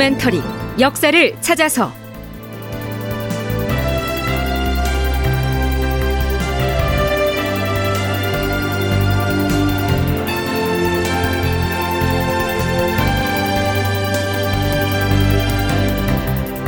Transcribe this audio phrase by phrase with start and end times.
[0.00, 0.42] 다큐멘터리
[0.78, 1.92] 역사를 찾아서.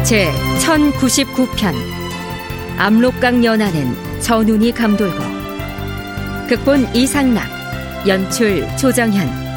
[0.04, 1.72] 제 1099편
[2.76, 5.18] 압록강 연안은 전운이 감돌고.
[6.50, 7.48] 극본 이상락
[8.06, 9.51] 연출 조정현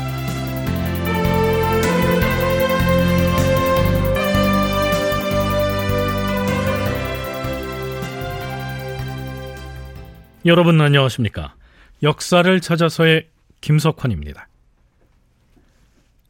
[10.46, 11.56] 여러분 안녕하십니까?
[12.04, 13.28] 역사를 찾아서의
[13.62, 14.48] 김석환입니다.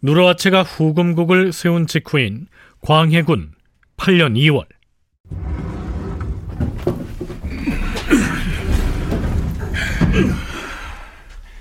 [0.02, 2.48] 누르하체가 후금국을 세운 직후인
[2.80, 3.52] 광해군
[3.98, 4.66] 8년 2월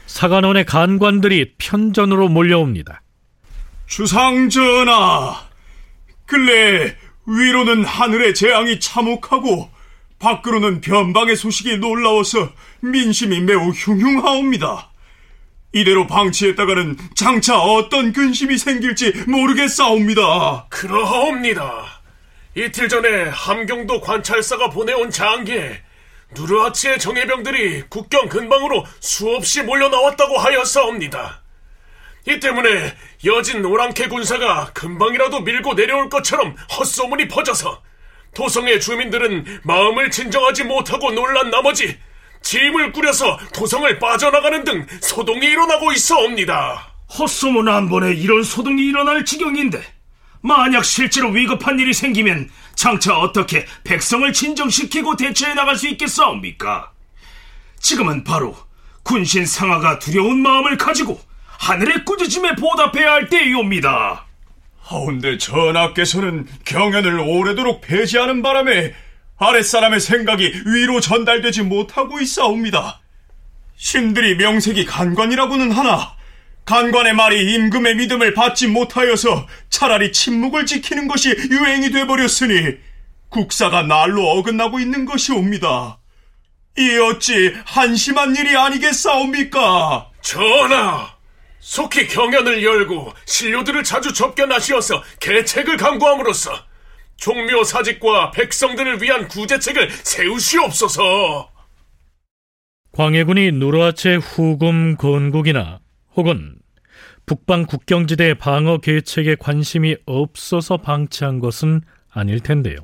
[0.06, 3.03] 사관원의 간관들이 편전으로 몰려옵니다.
[3.89, 5.48] 주상전하,
[6.25, 9.73] 근래 위로는 하늘의 재앙이 참혹하고
[10.19, 14.91] 밖으로는 변방의 소식이 놀라워서 민심이 매우 흉흉하옵니다.
[15.73, 20.67] 이대로 방치했다가는 장차 어떤 근심이 생길지 모르겠사옵니다.
[20.71, 21.84] 그러하옵니다.
[22.55, 25.83] 이틀 전에 함경도 관찰사가 보내온 장기에
[26.37, 31.43] 누르하치의 정예병들이 국경 근방으로 수없이 몰려 나왔다고 하였사옵니다.
[32.27, 37.83] 이 때문에 여진 오랑캐 군사가 금방이라도 밀고 내려올 것처럼 헛소문이 퍼져서
[38.35, 41.99] 도성의 주민들은 마음을 진정하지 못하고 놀란 나머지
[42.43, 46.95] 짐을 꾸려서 도성을 빠져나가는 등 소동이 일어나고 있어옵니다.
[47.19, 49.83] 헛소문 한 번에 이런 소동이 일어날 지경인데
[50.43, 56.93] 만약 실제로 위급한 일이 생기면 장차 어떻게 백성을 진정시키고 대처해 나갈 수 있겠사옵니까?
[57.81, 58.55] 지금은 바로
[59.05, 61.21] 군신 상하가 두려운 마음을 가지고
[61.59, 64.27] 하늘의 꾸짖음에 보답해야 할 때이옵니다.
[64.84, 68.95] 하운데 전하께서는 경연을 오래도록 폐지하는 바람에
[69.39, 73.00] 아랫사람의 생각이 위로 전달되지 못하고 있사옵니다.
[73.77, 76.15] 신들이 명색이 간관이라고는 하나
[76.67, 82.77] 간관의 말이 임금의 믿음을 받지 못하여서 차라리 침묵을 지키는 것이 유행이 돼버렸으니
[83.28, 85.99] 국사가 날로 어긋나고 있는 것이옵니다.
[86.78, 90.11] 이 어찌 한심한 일이 아니겠사옵니까?
[90.23, 91.13] 전하!
[91.64, 96.52] 속히 경연을 열고 신료들을 자주 접견하시어서 계책을 강구함으로써
[97.16, 101.50] 종묘 사직과 백성들을 위한 구제책을 세우시옵소서.
[102.92, 105.80] 광해군이 누르하체 후금 건국이나
[106.14, 106.56] 혹은
[107.25, 112.76] 북방 국경지대 방어 계책에 관심이 없어서 방치한 것은 아닐 텐데요.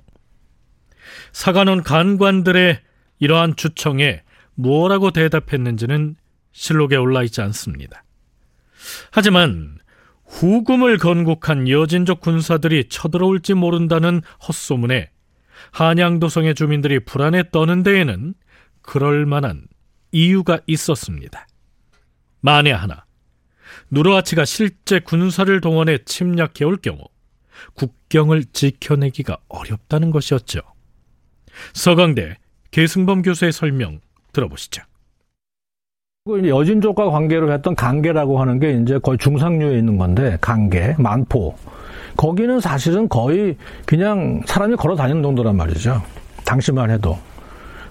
[1.32, 2.80] 사관원 간관들의
[3.18, 4.22] 이러한 주청에
[4.54, 6.16] 무엇라고 대답했는지는
[6.52, 8.04] 실록에 올라 있지 않습니다.
[9.11, 9.78] 하지만
[10.27, 15.11] 후금을 건국한 여진족 군사들이 쳐들어올지 모른다는 헛소문에
[15.72, 18.34] 한양도성의 주민들이 불안에 떠는 데에는
[18.83, 19.66] 그럴 만한
[20.12, 21.47] 이유가 있었습니다.
[22.41, 23.05] 만에 하나
[23.91, 26.99] 누르하치가 실제 군사를 동원해 침략해 올 경우
[27.75, 30.60] 국경을 지켜내기가 어렵다는 것이었죠.
[31.75, 32.39] 서강대
[32.71, 34.00] 계승범 교수의 설명
[34.33, 34.83] 들어보시죠.
[36.28, 41.54] 여진족과 관계를 했던 강계라고 하는 게 이제 거의 중상류에 있는 건데 강계, 만포.
[42.14, 46.03] 거기는 사실은 거의 그냥 사람이 걸어 다니는 정도란 말이죠.
[46.44, 47.16] 당시만 해도.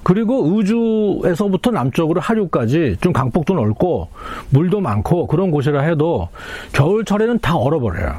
[0.03, 4.09] 그리고 우주에서부터 남쪽으로 하류까지 좀 강폭도 넓고
[4.51, 6.29] 물도 많고 그런 곳이라 해도
[6.73, 8.13] 겨울철에는 다 얼어버려요.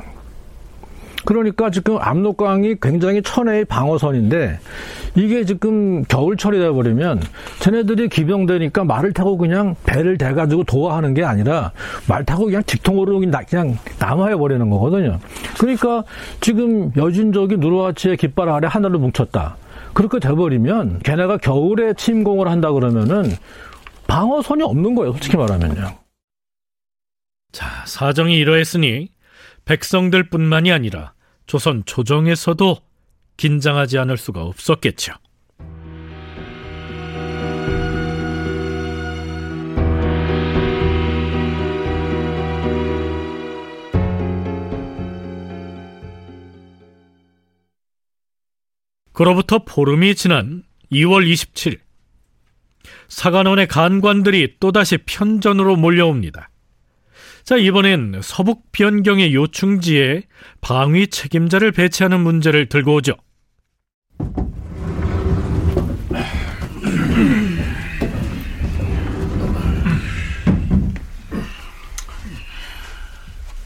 [1.24, 4.58] 그러니까 지금 압록강이 굉장히 천혜의 방어선인데
[5.16, 7.20] 이게 지금 겨울철이 돼버리면
[7.60, 11.72] 쟤네들이 기병되니까 말을 타고 그냥 배를 대가지고 도와하는 게 아니라
[12.08, 15.18] 말 타고 그냥 직통으로 그냥 남아해버리는 거거든요.
[15.58, 16.04] 그러니까
[16.40, 19.56] 지금 여진족이 누르하치의 깃발 아래 하늘을 뭉쳤다.
[19.92, 23.30] 그렇게 돼버리면 걔네가 겨울에 침공을 한다 그러면은
[24.06, 25.12] 방어선이 없는 거예요.
[25.12, 25.98] 솔직히 말하면요.
[27.52, 29.08] 자, 사정이 이러했으니
[29.70, 31.14] 백성들뿐만이 아니라
[31.46, 32.78] 조선 조정에서도
[33.36, 35.12] 긴장하지 않을 수가 없었겠죠.
[49.12, 51.78] 그로부터 보름이 지난 2월 27일
[53.06, 56.49] 사관원의 간관들이 또다시 편전으로 몰려옵니다.
[57.44, 60.22] 자, 이번엔 서북 변경의 요충지에
[60.60, 63.14] 방위 책임자를 배치하는 문제를 들고 오죠.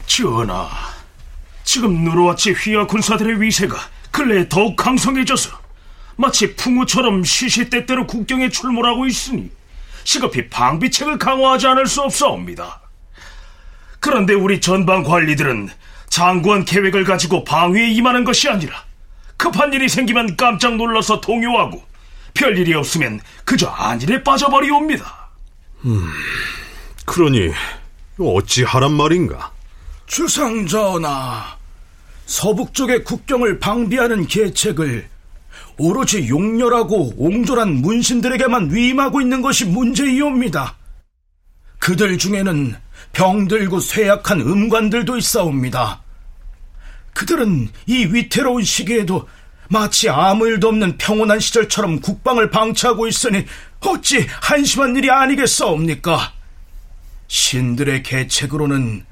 [0.07, 0.69] 전하,
[1.65, 3.75] 지금 누르와치 휘하 군사들의 위세가
[4.11, 5.49] 근래에 더욱 강성해져서
[6.15, 9.51] 마치 풍우처럼 시시때때로 국경에 출몰하고 있으니
[10.05, 12.84] 시급히 방비책을 강화하지 않을 수 없사옵니다.
[14.05, 15.67] 그런데 우리 전방 관리들은
[16.09, 18.83] 장구한 계획을 가지고 방위에 임하는 것이 아니라
[19.35, 21.81] 급한 일이 생기면 깜짝 놀라서 동요하고
[22.35, 25.31] 별일이 없으면 그저 안일에 빠져버리옵니다.
[25.85, 26.07] 음,
[27.03, 27.51] 그러니
[28.19, 29.51] 어찌 하란 말인가?
[30.05, 31.57] 주상전하,
[32.27, 35.09] 서북 쪽의 국경을 방비하는 계책을
[35.79, 40.75] 오로지 용렬하고 옹졸한 문신들에게만 위임하고 있는 것이 문제이옵니다.
[41.85, 42.75] 그들 중에는
[43.13, 46.01] 병들고 쇠약한 음관들도 있사옵니다.
[47.13, 49.29] 그들은 이 위태로운 시기에도
[49.69, 53.45] 마치 아무 일도 없는 평온한 시절처럼 국방을 방치하고 있으니
[53.81, 56.33] 어찌 한심한 일이 아니겠사옵니까?
[57.27, 59.05] 신들의 계책으로는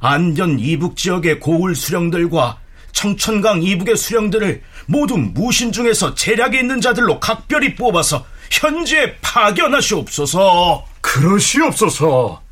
[0.00, 2.58] 안전 이북 지역의 고을 수령들과
[2.92, 10.97] 청천강 이북의 수령들을 모두 무신 중에서 재력이 있는 자들로 각별히 뽑아서 현지에 파견하시옵소서.
[11.08, 12.42] 그러시옵소서.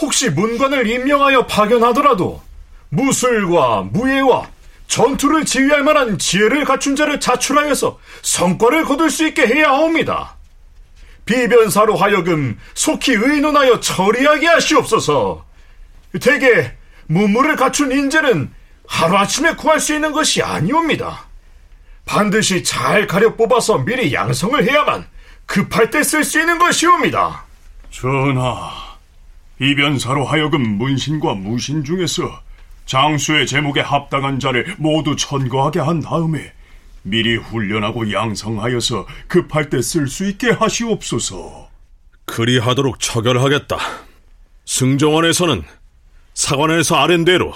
[0.00, 2.42] 혹시 문관을 임명하여 파견하더라도
[2.90, 4.50] 무술과 무예와
[4.86, 10.36] 전투를 지휘할 만한 지혜를 갖춘 자를 자출하여서 성과를 거둘 수 있게 해야 하옵니다.
[11.24, 15.44] 비변사로 하여금 속히 의논하여 처리하게 하시옵소서.
[16.20, 16.72] 대개
[17.06, 18.52] 문물을 갖춘 인재는
[18.86, 21.26] 하루아침에 구할 수 있는 것이 아니옵니다.
[22.04, 25.06] 반드시 잘 가려 뽑아서 미리 양성을 해야만
[25.46, 27.46] 급할 때 쓸 수 있는 것이옵니다.
[27.92, 28.96] 전하,
[29.60, 32.22] 이변사로 하여금 문신과 무신 중에서
[32.86, 36.52] 장수의 제목에 합당한 자를 모두 천거하게 한 다음에
[37.02, 41.70] 미리 훈련하고 양성하여서 급할 때 쓸 수 있게 하시옵소서.
[42.24, 43.76] 그리하도록 처결하겠다.
[44.64, 45.62] 승정원에서는
[46.34, 47.52] 사관에서 아랜대로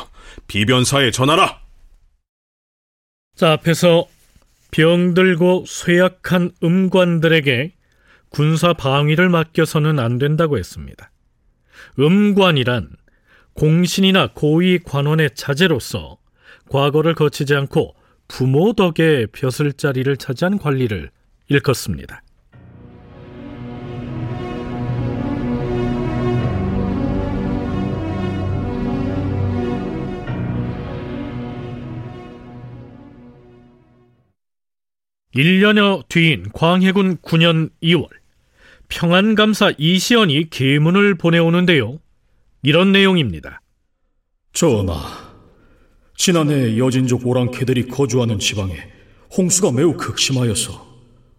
[0.49, 1.61] 비변사에 전하라.
[3.37, 4.07] 자, 앞에서
[4.71, 7.73] 병들고 쇠약한 음관들에게
[8.37, 11.11] 군사 방위를 맡겨서는 안 된다고 했습니다.
[11.99, 12.91] 음관이란
[13.55, 16.19] 공신이나 고위 관원의 자제로서
[16.69, 17.95] 과거를 거치지 않고
[18.29, 21.11] 부모 덕에 벼슬 자리를 차지한 관리를
[21.49, 22.23] 일컫습니다.
[35.35, 38.09] 1년여 뒤인 광해군 9년 2월
[38.89, 41.99] 평안감사 이시연이 계문을 보내오는데요.
[42.63, 43.61] 이런 내용입니다.
[44.53, 44.97] 전하,
[46.17, 48.77] 지난해 여진족 오랑캐들이 거주하는 지방에
[49.37, 50.87] 홍수가 매우 극심하여서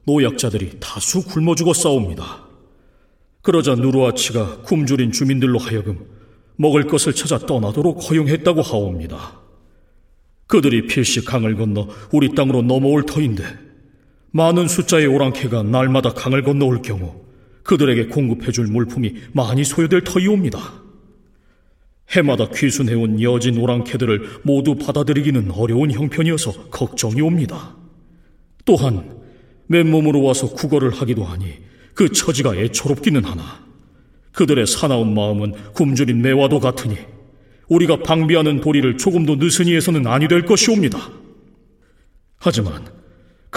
[0.05, 2.45] 노약자들이 다수 굶어 죽었사옵니다.
[3.41, 6.05] 그러자 누르아치가 굶주린 주민들로 하여금
[6.57, 9.39] 먹을 것을 찾아 떠나도록 허용했다고 하옵니다.
[10.47, 13.43] 그들이 필시 강을 건너 우리 땅으로 넘어올 터인데
[14.31, 17.26] 많은 숫자의 오랑캐가 날마다 강을 건너올 경우
[17.67, 20.59] 그들에게 공급해줄 물품이 많이 소요될 터이옵니다.
[22.11, 27.75] 해마다 귀순해온 여진 오랑캐들을 모두 받아들이기는 어려운 형편이어서 걱정이 옵니다.
[28.63, 29.17] 또한
[29.67, 31.55] 맨몸으로 와서 구걸을 하기도 하니
[31.93, 33.65] 그 처지가 애처롭기는 하나
[34.31, 36.97] 그들의 사나운 마음은 굶주린 매와도 같으니
[37.67, 41.11] 우리가 방비하는 도리를 조금도 느슨히 해서는 아니 될 것이옵니다.
[42.37, 42.85] 하지만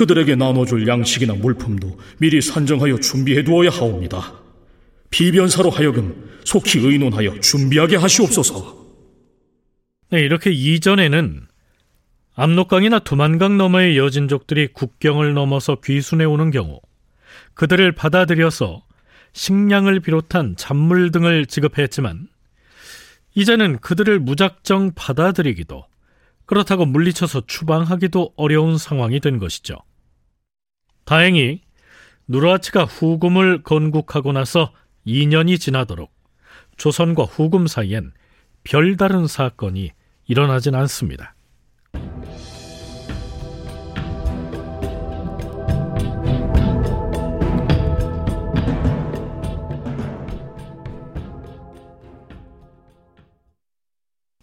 [0.01, 4.33] 그들에게 나눠줄 양식이나 물품도 미리 산정하여 준비해 두어야 하옵니다.
[5.11, 8.81] 비변사로 하여금 속히 의논하여 준비하게 하시옵소서.
[10.11, 11.43] 네, 이렇게 이전에는
[12.35, 16.81] 압록강이나 두만강 너머의 여진족들이 국경을 넘어서 귀순해 오는 경우
[17.53, 18.83] 그들을 받아들여서
[19.35, 22.27] 식량을 비롯한 잡물 등을 지급했지만
[23.35, 25.85] 이제는 그들을 무작정 받아들이기도
[26.47, 29.77] 그렇다고 물리쳐서 추방하기도 어려운 상황이 된 것이죠.
[31.05, 31.61] 다행히
[32.29, 34.73] 누르하치가 후금을 건국하고 나서
[35.07, 36.13] 2년이 지나도록
[36.77, 38.13] 조선과 후금 사이엔
[38.65, 39.91] 별다른 사건이
[40.27, 41.35] 일어나진 않습니다.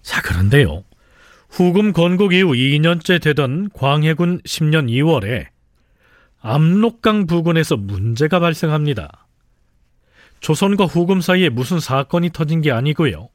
[0.02, 0.84] 자, 그런데요.
[1.50, 5.48] 후금 건국 이후 2년째 되던 광해군 10년 2월에
[6.40, 9.28] 압록강 부근에서 문제가 발생합니다.
[10.40, 13.30] 조선과 후금 사이에 무슨 사건이 터진 게 아니고요.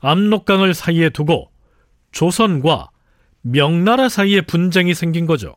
[0.00, 1.50] 압록강을 사이에 두고
[2.12, 2.90] 조선과
[3.42, 5.54] 명나라 사이에 분쟁이 생긴 거죠.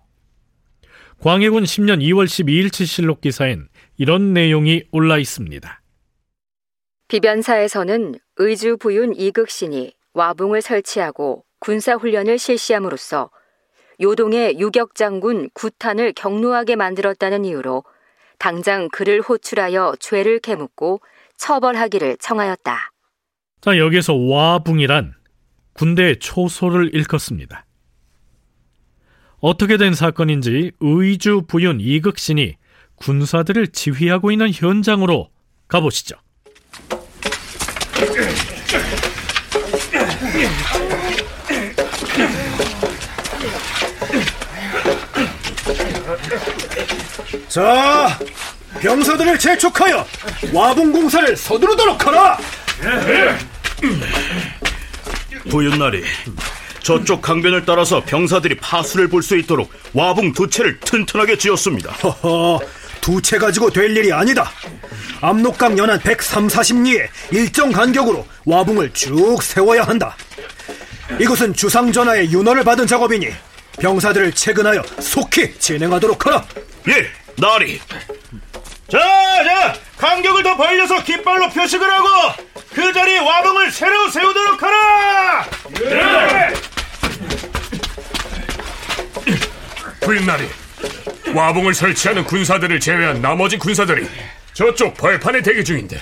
[1.19, 5.81] 광해군 10년 2월 12일 치 실록 기사엔 이런 내용이 올라 있습니다.
[7.07, 13.31] 비변사에서는 의주 부윤 이극신이 와붕을 설치하고 군사 훈련을 실시함으로써
[13.99, 17.83] 요동의 유격장군 구탄을 경로하게 만들었다는 이유로
[18.37, 21.01] 당장 그를 호출하여 죄를 캐묻고
[21.37, 22.91] 처벌하기를 청하였다.
[23.61, 25.13] 자, 여기서 와붕이란
[25.73, 27.65] 군대의 초소를 일컫습니다.
[29.39, 32.55] 어떻게 된 사건인지 의주 부윤 이극신이
[32.95, 35.29] 군사들을 지휘하고 있는 현장으로
[35.67, 36.15] 가보시죠.
[47.57, 48.19] 자,
[48.81, 50.05] 병사들을 재촉하여
[50.53, 52.37] 와봉 공사를 서두르도록 하라.
[55.49, 56.03] 부윤날이
[56.83, 61.93] 저쪽 강변을 따라서 병사들이 파수를 볼 수 있도록 와붕 두 채를 튼튼하게 지었습니다.
[61.93, 62.59] 허허,
[63.01, 64.51] 두 채 가지고 될 일이 아니다.
[65.21, 70.15] 압록강 연안 103, 40리에 일정 간격으로 와붕을 쭉 세워야 한다.
[71.19, 73.29] 이것은 주상전하의 윤허를 받은 작업이니
[73.79, 76.45] 병사들을 체근하여 속히 진행하도록 하라.
[76.89, 77.07] 예,
[77.37, 77.79] 나리.
[78.89, 82.07] 자, 자, 간격을 더 벌려서 깃발로 표식을 하고
[82.73, 85.45] 그 자리에 와붕을 새로 세우도록 하라.
[85.81, 86.53] 예.
[90.01, 90.47] 부인나리
[91.35, 94.07] 와봉을 설치하는 군사들을 제외한 나머지 군사들이
[94.53, 96.01] 저쪽 벌판에 대기 중인데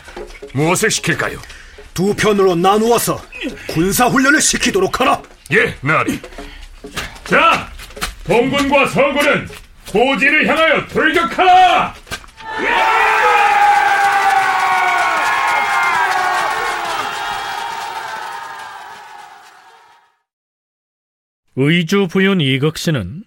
[0.54, 1.40] 무엇을 시킬까요?
[1.94, 3.20] 두 편으로 나누어서
[3.68, 5.22] 군사 훈련을 시키도록 하라.
[5.54, 6.20] 예, 나리.
[7.24, 7.70] 자,
[8.28, 9.50] 동군과 서군은
[9.92, 11.94] 고지를 향하여 돌격하라!
[21.56, 23.24] 의주 부윤 이극씨는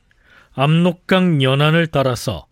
[0.52, 2.46] 압록강 연안을 따라서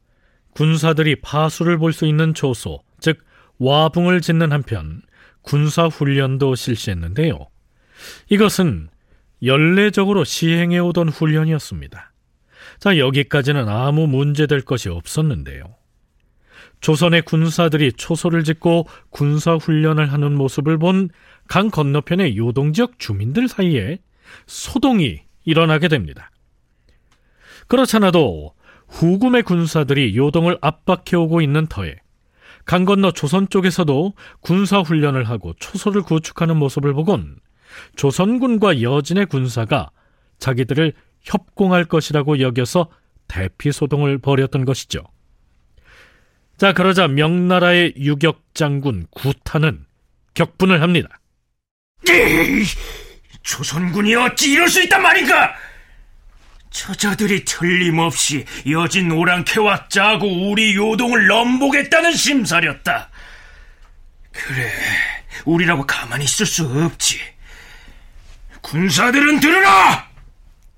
[0.55, 3.19] 군사들이 파수를 볼 수 있는 조소, 즉
[3.59, 5.03] 와붕을 짓는 한편
[5.43, 7.47] 군사 훈련도 실시했는데요.
[8.31, 8.89] 이것은
[9.43, 12.13] 연례적으로 시행해 오던 훈련이었습니다.
[12.79, 15.75] 자, 여기까지는 아무 문제될 것이 없었는데요.
[16.81, 21.09] 조선의 군사들이 초소를 짓고 군사 훈련을 하는 모습을 본
[21.49, 23.99] 강 건너편의 요동 지역 주민들 사이에
[24.47, 26.31] 소동이 일어나게 됩니다.
[27.69, 28.55] 그렇잖아도
[28.89, 31.97] 후금의 군사들이 요동을 압박해오고 있는 터에
[32.65, 37.37] 강 건너 조선 쪽에서도 군사 훈련을 하고 초소를 구축하는 모습을 보곤
[37.97, 39.91] 조선군과 여진의 군사가
[40.39, 40.93] 자기들을
[41.27, 42.89] 협공할 것이라고 여겨서
[43.29, 45.03] 대피 소동을 벌였던 것이죠.
[46.57, 49.85] 자, 그러자 명나라의 유격 장군 구탄은
[50.35, 51.09] 격분을 합니다.
[52.09, 52.65] 에이,
[53.43, 55.55] 조선군이 어찌 이럴 수 있단 말인가?
[56.71, 63.11] 저자들이 틀림없이 여진 오랑캐와 짜고 우리 요동을 넘보겠다는 심사렸다.
[64.31, 64.71] 그래,
[65.45, 67.19] 우리라고 가만히 있을 수 없지.
[68.61, 70.16] 군사들은 들으라!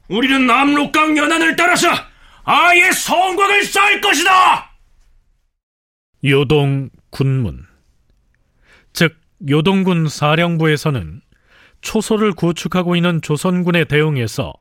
[0.09, 1.89] 우리는 남록강 연안을 따라서
[2.45, 4.71] 아예 성곽을 쌓을 것이다!
[6.25, 7.67] 요동 군문
[8.93, 9.17] 즉
[9.49, 11.21] 요동군 사령부에서는
[11.81, 14.53] 초소를 구축하고 있는 조선군에 대응해서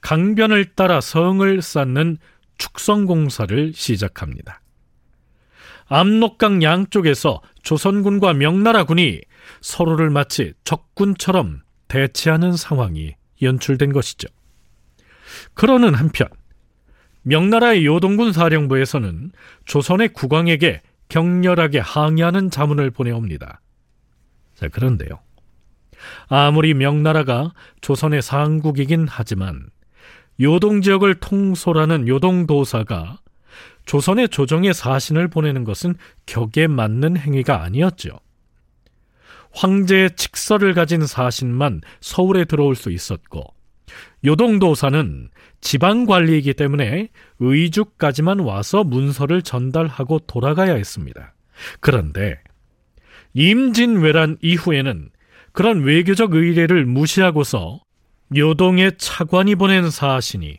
[0.00, 2.18] 강변을 따라 성을 쌓는
[2.58, 4.60] 축성공사를 시작합니다.
[5.86, 9.20] 압록강 양쪽에서 조선군과 명나라군이
[9.62, 14.28] 서로를 마치 적군처럼 대치하는 상황이 연출된 것이죠.
[15.54, 16.28] 그러는 한편
[17.22, 19.32] 명나라의 요동군 사령부에서는
[19.64, 23.60] 조선의 국왕에게 격렬하게 항의하는 자문을 보내옵니다.
[24.54, 25.20] 자, 그런데요.
[26.28, 29.66] 아무리 명나라가 조선의 상국이긴 하지만
[30.40, 33.18] 요동 지역을 통솔하는 요동도사가
[33.86, 38.20] 조선의 조정에 사신을 보내는 것은 격에 맞는 행위가 아니었죠.
[39.52, 43.42] 황제의 칙서를 가진 사신만 서울에 들어올 수 있었고
[44.24, 45.28] 요동도사는
[45.60, 51.34] 지방 관리이기 때문에 의주까지만 와서 문서를 전달하고 돌아가야 했습니다.
[51.80, 52.40] 그런데
[53.34, 55.10] 임진왜란 이후에는
[55.52, 57.80] 그런 외교적 의례를 무시하고서
[58.36, 60.58] 요동의 차관이 보낸 사신이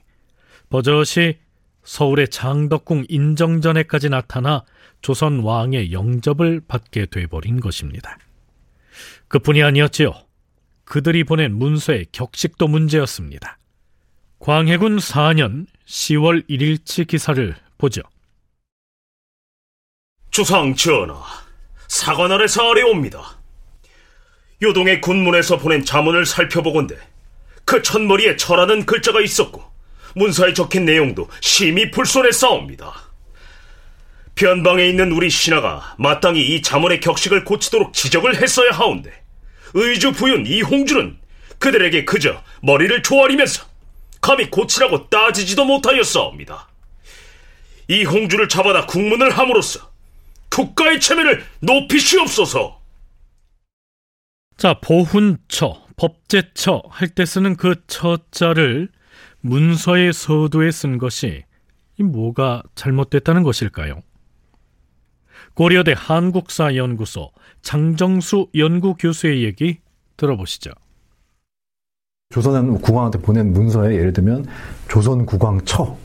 [0.70, 1.38] 버젓이
[1.84, 4.64] 서울의 장덕궁 인정전에까지 나타나
[5.02, 8.18] 조선 왕의 영접을 받게 돼버린 것입니다.
[9.28, 10.14] 그뿐이 아니었지요.
[10.90, 13.60] 그들이 보낸 문서의 격식도 문제였습니다.
[14.40, 18.02] 광해군 4년 10월 1일치 기사를 보죠.
[20.32, 21.22] 주상 전하,
[21.88, 23.38] 사관 아래서 아래옵니다.
[24.64, 26.98] 요동의 군문에서 보낸 자문을 살펴보건대
[27.66, 29.64] 그 첫머리에 철하는 글자가 있었고
[30.16, 32.92] 문서에 적힌 내용도 심히 불손해 싸웁니다.
[34.34, 39.29] 변방에 있는 우리 신하가 마땅히 이 자문의 격식을 고치도록 지적을 했어야 하온데
[39.74, 41.18] 의주 부윤 이홍주는
[41.60, 43.66] 그들에게 그저 머리를 조아리면서
[44.22, 46.68] 감히 고치라고 따지지도 못하였사옵니다.
[47.88, 49.90] 이 홍주를 잡아다 국문을 함으로써
[50.50, 52.80] 국가의 체면을 높이시옵소서.
[54.58, 58.90] 자, 보훈처, 법제처 할 때 쓰는 그 처자를
[59.42, 61.44] 문서의 서두에 쓴 것이
[61.98, 64.02] 뭐가 잘못됐다는 것일까요?
[65.54, 69.80] 고려대 한국사연구소 장정수 연구교수의 얘기
[70.18, 70.72] 들어보시죠.
[72.30, 74.46] 조선 국왕한테 보낸 문서에 예를 들면
[74.88, 75.98] 조선 국왕처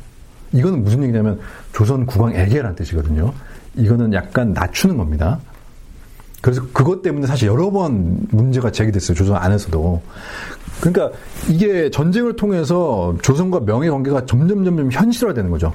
[0.53, 1.39] 이거는 무슨 얘기냐면
[1.73, 3.35] 조선 국왕에게란 뜻이거든요.
[3.77, 5.41] 이거는 약간 낮추는 겁니다.
[6.41, 9.17] 그래서 그것 때문에 사실 여러 번 문제가 제기됐어요.
[9.17, 10.03] 조선 안에서도.
[10.81, 11.11] 그러니까
[11.49, 15.73] 이게 전쟁을 통해서 조선과 명예 관계가 점점 점점 현실화되는 거죠.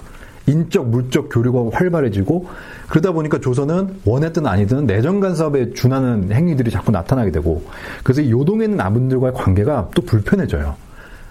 [0.49, 2.47] 인적 물적 교류가 활발해지고
[2.89, 7.63] 그러다 보니까 조선은 원했든 아니든 내정 간섭에 준하는 행위들이 자꾸 나타나게 되고
[8.03, 10.75] 그래서 요동에 있는 아분들과의 관계가 또 불편해져요.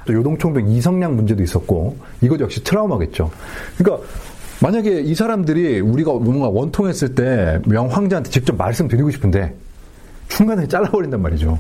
[0.09, 3.31] 요동총병 이성량 문제도 있었고 이것 역시 트라우마겠죠.
[3.77, 4.07] 그러니까
[4.61, 9.55] 만약에 이 사람들이 우리가 뭔가 원통했을 때 명황자한테 직접 말씀드리고 싶은데
[10.29, 11.59] 중간에 잘라버린단 말이죠.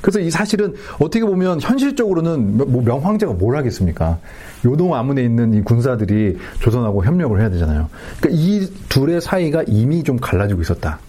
[0.00, 4.18] 그래서 이 사실은 어떻게 보면 현실적으로는 뭐 명황제가 뭘 하겠습니까?
[4.64, 7.88] 요동 아문에 있는 이 군사들이 조선하고 협력을 해야 되잖아요.
[8.20, 11.00] 그러니까 이 둘의 사이가 이미 좀 갈라지고 있었다.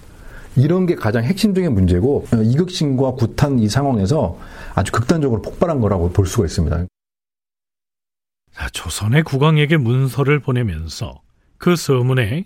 [0.55, 4.37] 이런 게 가장 핵심적인 문제고 이극신과 구탄 이 상황에서
[4.75, 6.85] 아주 극단적으로 폭발한 거라고 볼 수가 있습니다.
[8.73, 11.21] 조선의 국왕에게 문서를 보내면서
[11.57, 12.45] 그 서문에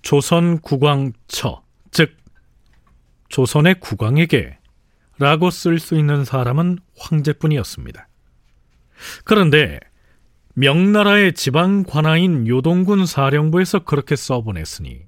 [0.00, 2.10] 조선 국왕처, 즉
[3.28, 4.58] 조선의 국왕에게
[5.18, 8.08] 라고 쓸 수 있는 사람은 황제뿐이었습니다.
[9.24, 9.78] 그런데
[10.54, 15.02] 명나라의 지방 관아인 요동군 사령부에서 그렇게 써보냈으니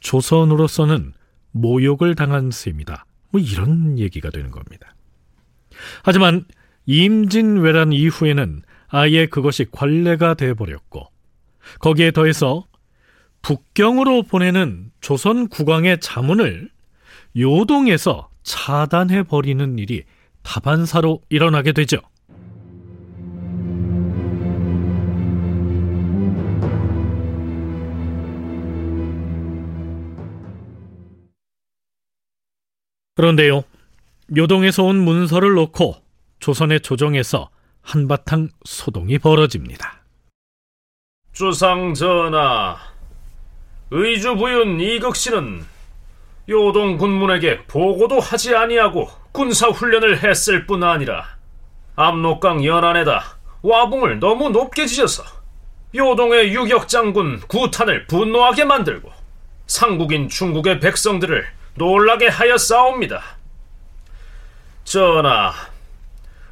[0.00, 1.12] 조선으로서는
[1.52, 3.04] 모욕을 당한 셈이다.
[3.30, 4.94] 뭐 이런 얘기가 되는 겁니다.
[6.02, 6.44] 하지만
[6.86, 11.06] 임진왜란 이후에는 아예 그것이 관례가 돼버렸고
[11.78, 12.66] 거기에 더해서
[13.42, 16.70] 북경으로 보내는 조선 국왕의 자문을
[17.36, 20.04] 요동에서 차단해 버리는 일이
[20.42, 21.98] 다반사로 일어나게 되죠.
[33.16, 33.64] 그런데요,
[34.34, 35.96] 요동에서 온 문서를 놓고
[36.38, 37.50] 조선의 조정에서
[37.82, 40.02] 한바탕 소동이 벌어집니다.
[41.32, 42.78] 주상 전하,
[43.90, 45.62] 의주 부윤 이극씨는
[46.50, 51.24] 요동 군문에게 보고도 하지 아니하고 군사 훈련을 했을 뿐 아니라
[51.94, 55.22] 압록강 연안에다 와봉을 너무 높게 지어서
[55.94, 59.12] 요동의 유격 장군 구탄을 분노하게 만들고
[59.66, 63.22] 상국인 중국의 백성들을 놀라게 하였사옵니다.
[64.82, 65.52] 전하,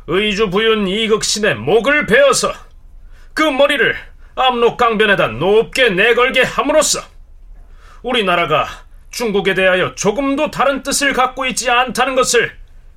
[0.06, 2.52] 의주 부윤 이극신의 목을 베어서
[3.34, 3.96] 그 머리를
[4.36, 7.00] 압록강변에다 높게 내걸게 함으로써
[8.02, 8.68] 우리나라가
[9.10, 12.56] 중국에 대하여 조금도 다른 뜻을 갖고 있지 않다는 것을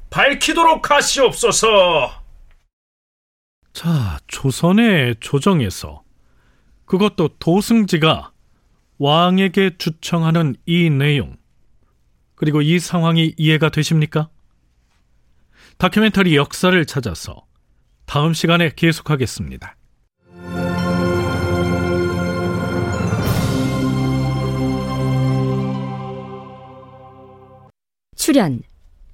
[0.09, 2.21] 밝히도록 하시옵소서.
[3.73, 6.03] 자, 조선의 조정에서
[6.85, 8.31] 그것도 도승지가
[8.97, 11.37] 왕에게 주청하는 이 내용,
[12.35, 14.29] 그리고 이 상황이 이해가 되십니까?
[15.77, 17.45] 다큐멘터리 역사를 찾아서
[18.05, 19.75] 다음 시간에 계속하겠습니다.
[28.31, 28.63] 출연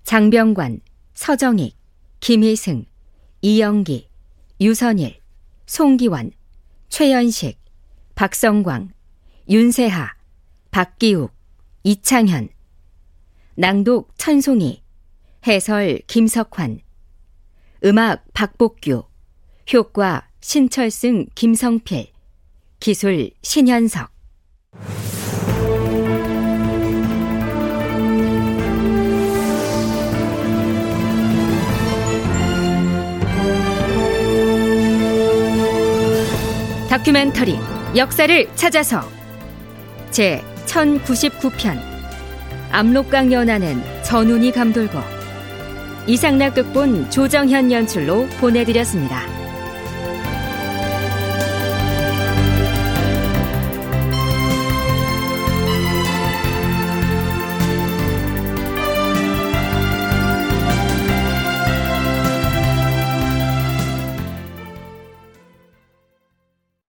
[0.04, 0.80] 장병관,
[1.16, 1.76] 서정익,
[2.20, 2.86] 김희승,
[3.42, 4.08] 이영기,
[4.62, 5.20] 유선일,
[5.66, 6.34] 송기원,
[6.90, 7.60] 최연식,
[8.14, 8.92] 박성광,
[9.50, 10.14] 윤세하,
[10.70, 11.34] 박기욱,
[11.82, 12.50] 이창현
[13.56, 14.84] 낭독 천송이
[15.48, 16.82] 해설 김석환
[17.86, 19.04] 음악 박복규
[19.74, 22.12] 효과 신철승 김성필
[22.80, 24.12] 기술 신현석
[36.98, 37.60] 다큐멘터리
[37.96, 39.08] 역사를 찾아서
[40.10, 41.80] 제 1099편
[42.72, 44.98] 압록강 연안은 전운이 감돌고
[46.08, 49.37] 이상락 극본 조정현 연출로 보내드렸습니다.